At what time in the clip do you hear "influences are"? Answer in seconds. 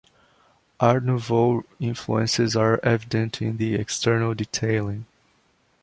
1.79-2.79